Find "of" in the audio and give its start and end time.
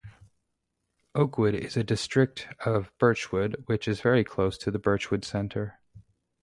2.65-2.91